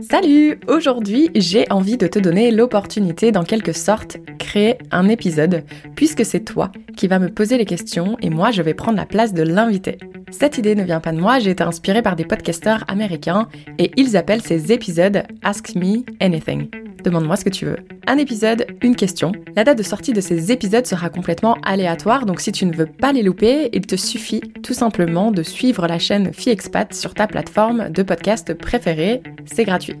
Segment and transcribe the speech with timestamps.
[0.00, 5.64] Salut Aujourd'hui, j'ai envie de te donner l'opportunité d'en quelque sorte créer un épisode,
[5.96, 9.06] puisque c'est toi qui vas me poser les questions et moi je vais prendre la
[9.06, 9.98] place de l'invité.
[10.30, 13.90] Cette idée ne vient pas de moi, j'ai été inspirée par des podcasteurs américains et
[13.96, 16.68] ils appellent ces épisodes Ask Me Anything.
[17.04, 17.76] Demande-moi ce que tu veux.
[18.06, 19.32] Un épisode, une question.
[19.56, 22.86] La date de sortie de ces épisodes sera complètement aléatoire, donc si tu ne veux
[22.86, 27.26] pas les louper, il te suffit tout simplement de suivre la chaîne FiExpat sur ta
[27.26, 29.22] plateforme de podcast préférée.
[29.46, 29.96] C'est gratuit.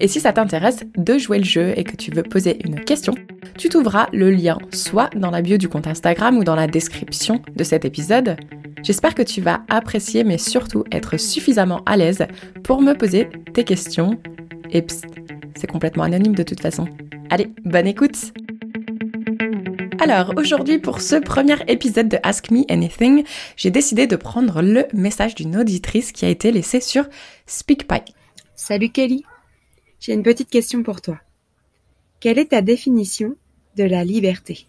[0.00, 3.14] Et si ça t'intéresse de jouer le jeu et que tu veux poser une question,
[3.56, 7.42] tu trouveras le lien soit dans la bio du compte Instagram ou dans la description
[7.56, 8.36] de cet épisode.
[8.84, 12.26] J'espère que tu vas apprécier mais surtout être suffisamment à l'aise
[12.62, 14.18] pour me poser tes questions.
[14.70, 15.06] Et psst,
[15.58, 16.86] c'est complètement anonyme de toute façon.
[17.30, 18.32] Allez, bonne écoute
[20.00, 23.24] alors aujourd'hui pour ce premier épisode de Ask Me Anything,
[23.56, 27.04] j'ai décidé de prendre le message d'une auditrice qui a été laissé sur
[27.46, 28.14] SpeakPipe.
[28.54, 29.24] Salut Kelly,
[29.98, 31.18] j'ai une petite question pour toi.
[32.20, 33.34] Quelle est ta définition
[33.76, 34.66] de la liberté?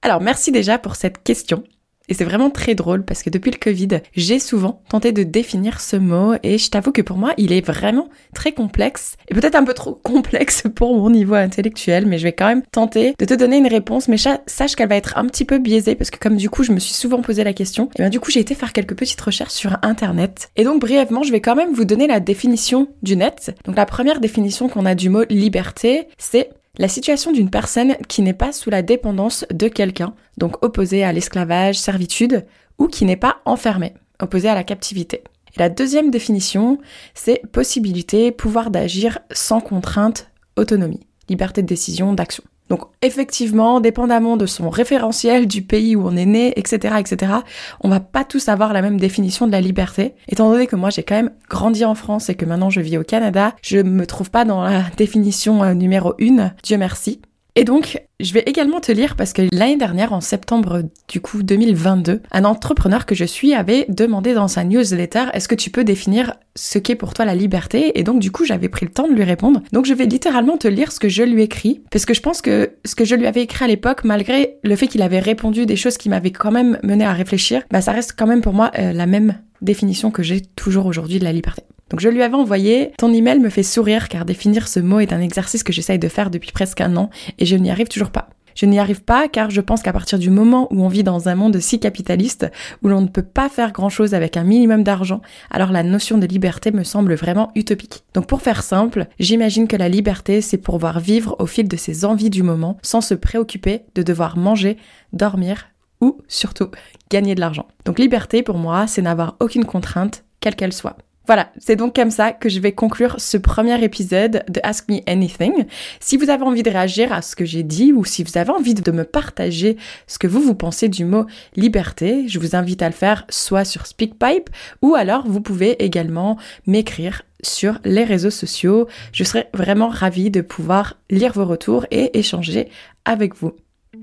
[0.00, 1.64] Alors merci déjà pour cette question.
[2.08, 5.80] Et c'est vraiment très drôle parce que depuis le Covid, j'ai souvent tenté de définir
[5.80, 9.54] ce mot et je t'avoue que pour moi, il est vraiment très complexe et peut-être
[9.54, 13.24] un peu trop complexe pour mon niveau intellectuel, mais je vais quand même tenter de
[13.24, 16.18] te donner une réponse, mais sache qu'elle va être un petit peu biaisée parce que
[16.18, 18.40] comme du coup, je me suis souvent posé la question, et bien du coup, j'ai
[18.40, 20.50] été faire quelques petites recherches sur internet.
[20.56, 23.54] Et donc brièvement, je vais quand même vous donner la définition du net.
[23.64, 28.22] Donc la première définition qu'on a du mot liberté, c'est la situation d'une personne qui
[28.22, 32.46] n'est pas sous la dépendance de quelqu'un, donc opposée à l'esclavage, servitude,
[32.78, 35.24] ou qui n'est pas enfermée, opposée à la captivité.
[35.56, 36.78] Et la deuxième définition,
[37.14, 42.44] c'est possibilité, pouvoir d'agir sans contrainte, autonomie, liberté de décision, d'action.
[42.68, 47.32] Donc effectivement, dépendamment de son référentiel, du pays où on est né, etc., etc.,
[47.80, 50.14] on va pas tous avoir la même définition de la liberté.
[50.28, 52.98] Étant donné que moi j'ai quand même grandi en France et que maintenant je vis
[52.98, 57.20] au Canada, je me trouve pas dans la définition euh, numéro une, Dieu merci.
[57.54, 61.42] Et donc, je vais également te lire parce que l'année dernière, en septembre du coup
[61.42, 65.82] 2022, un entrepreneur que je suis avait demandé dans sa newsletter est-ce que tu peux
[65.82, 67.98] définir ce qu'est pour toi la liberté?
[67.98, 69.60] Et donc du coup, j'avais pris le temps de lui répondre.
[69.72, 72.42] Donc je vais littéralement te lire ce que je lui écris parce que je pense
[72.42, 75.66] que ce que je lui avais écrit à l'époque, malgré le fait qu'il avait répondu
[75.66, 78.52] des choses qui m'avaient quand même mené à réfléchir, bah ça reste quand même pour
[78.52, 81.62] moi euh, la même définition que j'ai toujours aujourd'hui de la liberté.
[81.90, 85.12] Donc je lui avais envoyé Ton email me fait sourire car définir ce mot est
[85.12, 88.10] un exercice que j'essaye de faire depuis presque un an et je n'y arrive toujours
[88.10, 88.28] pas.
[88.58, 91.28] Je n'y arrive pas car je pense qu'à partir du moment où on vit dans
[91.28, 92.50] un monde si capitaliste,
[92.82, 95.20] où l'on ne peut pas faire grand chose avec un minimum d'argent,
[95.52, 98.02] alors la notion de liberté me semble vraiment utopique.
[98.14, 102.04] Donc pour faire simple, j'imagine que la liberté c'est pouvoir vivre au fil de ses
[102.04, 104.76] envies du moment sans se préoccuper de devoir manger,
[105.12, 105.68] dormir
[106.00, 106.72] ou surtout
[107.10, 107.68] gagner de l'argent.
[107.84, 110.96] Donc liberté pour moi c'est n'avoir aucune contrainte, quelle qu'elle soit.
[111.28, 115.00] Voilà, c'est donc comme ça que je vais conclure ce premier épisode de Ask Me
[115.06, 115.66] Anything.
[116.00, 118.48] Si vous avez envie de réagir à ce que j'ai dit ou si vous avez
[118.48, 122.80] envie de me partager ce que vous vous pensez du mot liberté, je vous invite
[122.80, 124.48] à le faire soit sur SpeakPipe
[124.80, 128.88] ou alors vous pouvez également m'écrire sur les réseaux sociaux.
[129.12, 132.70] Je serai vraiment ravie de pouvoir lire vos retours et échanger
[133.04, 133.52] avec vous.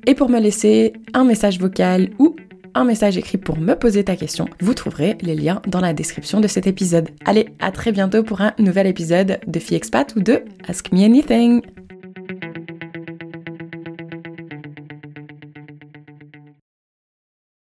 [0.06, 2.36] Et pour me laisser un message vocal ou
[2.76, 4.48] un message écrit pour me poser ta question.
[4.60, 7.10] Vous trouverez les liens dans la description de cet épisode.
[7.26, 11.75] Allez, à très bientôt pour un nouvel épisode de Expat ou de Ask Me Anything.